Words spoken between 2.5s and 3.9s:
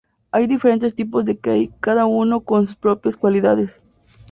sus propias cualidades.